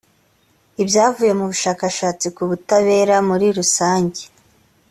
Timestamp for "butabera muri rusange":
2.49-4.21